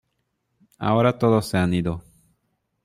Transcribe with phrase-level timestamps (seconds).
[0.79, 2.03] Ahora todos se han ido